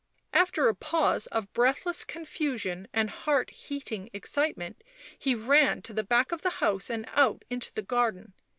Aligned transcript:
After 0.33 0.67
a 0.67 0.73
pause 0.73 1.27
of 1.27 1.53
breathless 1.53 2.03
confusion 2.03 2.87
and 2.91 3.07
heart 3.11 3.51
heating 3.51 4.09
excitement, 4.13 4.83
he 5.15 5.35
ran 5.35 5.83
to 5.83 5.93
the 5.93 6.03
back 6.03 6.31
of 6.31 6.41
the 6.41 6.49
house 6.57 6.89
and 6.89 7.05
out 7.13 7.45
into 7.51 7.71
the 7.71 7.83
garden. 7.83 8.33